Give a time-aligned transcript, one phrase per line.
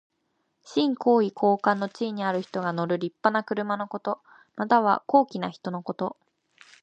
[0.63, 4.19] 身高位高官の地位にある人が乗るりっぱな車のこと。
[4.55, 6.17] または、高貴な人のこと。